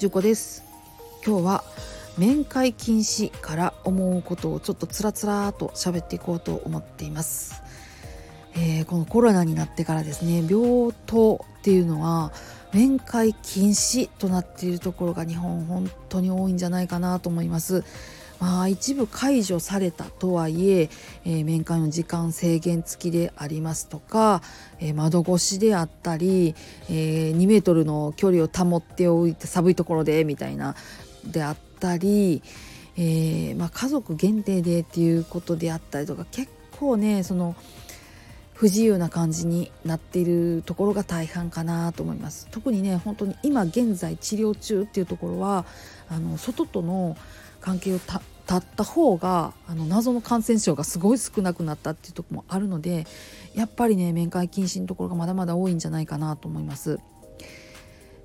[0.00, 0.64] じゅこです。
[1.22, 1.62] 今日は
[2.16, 7.62] 面会禁止から思うことをちょっとつらつらと喋っていこうと思っています、
[8.54, 12.32] えー、このコロナになってからですね病棟っていうのは
[12.72, 17.84] 面会禁止となっているところが日本本当に多いんじゃないかなと思います。
[18.40, 20.88] まあ、一部解除されたとはいえ
[21.24, 24.42] えー、面会の時間制限付きでありますとか、
[24.80, 26.54] えー、窓越しであったり、
[26.88, 30.74] えー、2メートルの距離を保っておいて寒いところでみたいな
[31.24, 32.42] であったり、
[32.96, 37.54] えまあ、家族限定でっていうことであったりとか結構ねその
[38.54, 42.46] 不自由な感じになっているところが大半かなと思います。
[42.50, 45.64] 特にね本当に今現在治療中っていうところは
[46.10, 47.16] あの外との
[47.60, 48.20] 関係を断
[48.58, 53.06] った方があの謎の感染症がすごい少なくなったっていうとこもあるので
[53.54, 56.98] やっぱりね面会禁止のところがまだまだ多いんじゃないかなと思います。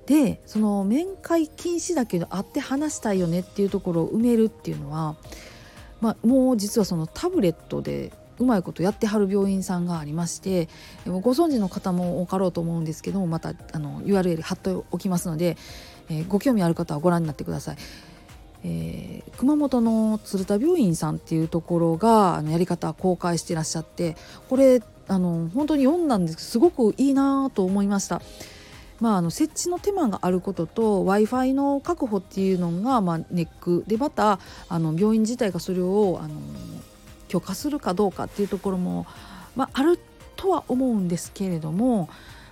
[0.06, 5.16] でその面会禁止だけど会って話したいよねっていうところを埋めるっていうのは、
[6.00, 10.68] まあ、もう実はそのタブレットでうまいことやってはる病院さんがありまして
[11.06, 15.56] ご存知の方も多かろうと思うんですけどもまたあの URL 貼っておきますので、
[16.08, 17.76] えー、ご興味ある方はご覧になってください。
[18.68, 24.16] えー、熊本の鶴田病院さんっていうところがあのやり方公開してらっしゃって
[24.48, 28.20] これあの本当に読んだんですすごくいいなと思いました。
[28.98, 36.34] まあ、あの設置の手間があることと w i f i の確保っていうのが、まあ、ネックでまたあの病院自体がそれをあの
[37.28, 39.06] 許可するかどうかっていうところも、
[39.54, 40.00] まあ、ある
[40.36, 42.08] とは思うんですけれども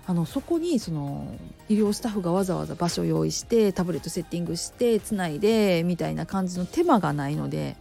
[0.07, 1.27] あのそこにその
[1.69, 7.77] 医療スタッフがわざわざ場所を用意してタブレットセッティングしてつないでみたいな感じの手間がないので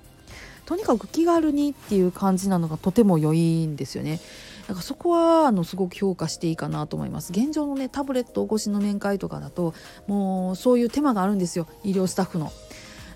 [0.66, 4.22] とにかく気軽にっていう感じなのがとても良いんですよね。
[4.68, 7.34] だからそこはあのすごく評価していいかなと思います。
[7.34, 9.74] 現状のねタブレット越しの面会とかだと
[10.08, 12.54] もうそういう手間があるんですよ医療スタッフの。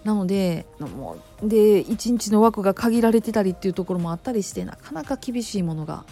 [0.03, 6.05] なのでもうで1日の枠が限られてたりっていうところもあったりしてなかなか厳しいものが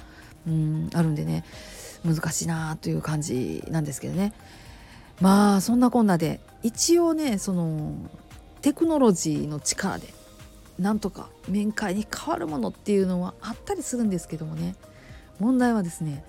[0.47, 1.43] うんあるんでね
[2.05, 4.33] 難しいなという感じなんですけどね。
[5.21, 7.93] まあそんなこんなで一応ねその
[8.61, 10.13] テクノロジーの力で
[10.77, 14.75] なんとか面会に変わるものっていうのはあったりするんですけどもね。
[15.39, 16.23] 問題はですね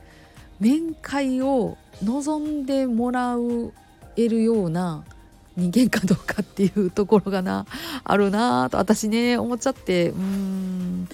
[0.59, 3.36] 面会を望んでもら
[4.16, 5.04] えるような
[5.56, 7.66] 人間かどうかっていうところがな
[8.04, 10.10] あるなと私ね思っちゃって。
[10.10, 11.09] うーん。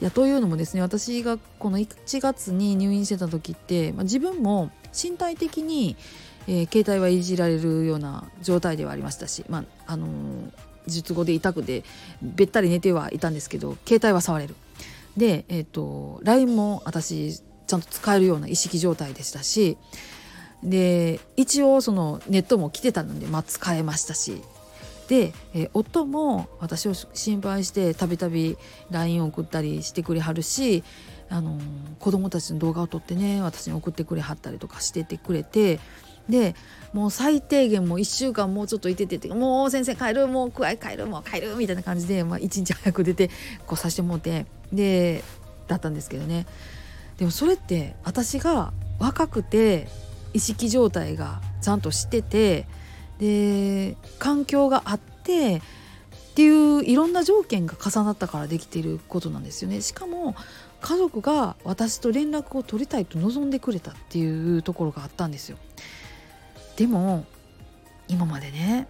[0.00, 5.96] やというのもですね私がこの1月に入院してた時って、まあ、自分も身体的に、
[6.46, 10.50] えー、携帯はいじられるような状態ではありましたし、まああのー、
[10.86, 11.84] 術後で痛くて
[12.22, 14.54] べったり寝てはいたんですけど携帯は触れる。
[15.16, 19.76] で、えーと、LINE も私ちゃんと使えるような意識状態でしたし
[20.62, 24.42] で一応そのネットも来てたので、まあ、使えましたし
[25.08, 28.56] で、えー、夫も私を心配してたびたび
[28.90, 30.82] LINE を送ったりしてくれはるし、
[31.28, 31.62] あのー、
[32.00, 35.78] 子供たちの動画を撮ってね私に送ってくれはったりとかしててくれて
[36.28, 36.54] で
[36.92, 43.30] もう最低限もう1週間もうちょっといててもう先生帰るもうくわい帰るもう帰るみたいな感じで、まあ、1日早く出て
[43.66, 45.22] こうさせてもらってで
[45.68, 46.46] だったんですけどね。
[47.18, 49.88] でもそれって私が若くて
[50.32, 52.66] 意識状態がちゃんとしてて
[53.18, 55.60] で環境があってっ
[56.34, 59.80] ていういろんな条件が重なったからできていることなんですよね。
[59.80, 60.34] しかも
[60.82, 65.56] 家族が私と連絡を取りたいと望んでくれたっていうところがあったんですよ。
[66.76, 67.24] でも
[68.08, 68.86] 今までね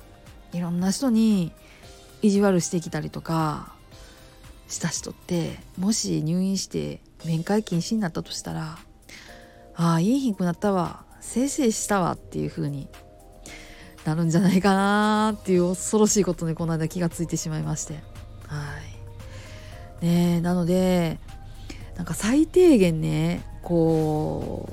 [0.53, 1.53] いろんな人に
[2.21, 3.73] 意地悪してきたりとか
[4.69, 8.79] した人ってもし入院して面会禁止になったとしたら
[9.77, 12.89] 「ああいい日くなったわせいせいしたわ」っていう風に
[14.07, 17.95] なるんじゃないかなっていう恐ろしいことにこの間気がついてしまいまして。
[18.47, 18.63] は
[20.01, 20.05] い。
[20.05, 21.19] ねなので
[21.97, 24.69] なんか最低限ねこ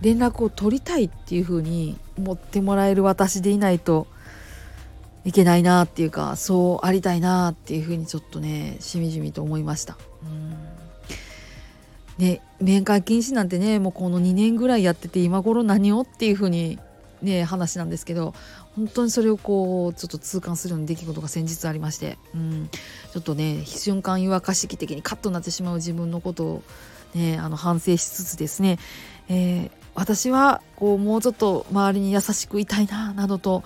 [0.00, 4.06] う連絡を取りたいっていう風に思ってもらえる私でいないと
[5.24, 9.98] いけないなっていうかそうありたいなっていう風にちょっとねしみじみと思いました。
[10.22, 10.54] うん。
[12.18, 16.78] ね、面会禁止なんてねもうこの2年ぐらいやってて今頃何をっていう風に
[17.22, 18.34] ね話なんですけど
[18.74, 22.68] 本当にそれをこうちょっと痛感するような出来事が先日ありまして、うん、
[23.12, 26.62] ちょっとね瞬間湯沸かし器的にカッとなってしまう自分のことを、
[27.14, 28.78] ね、あの反省しつつですね、
[29.28, 33.64] えー、私はこうもうちょっと周りに優しくいたいななどと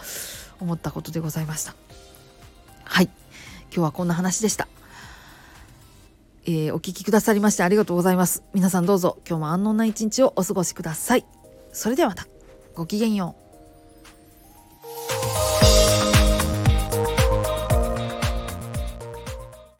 [0.60, 1.74] 思ったことでございました。
[2.84, 3.10] はい
[3.72, 4.68] 今日はこんな話でした。
[6.46, 8.42] えー、お聞きくださりましてありがとうございます。
[8.54, 11.24] 皆さんどうぞ今日も安穏な一日をお過ごしください。
[11.72, 12.26] それではまた。
[12.74, 13.39] ごきげんよう。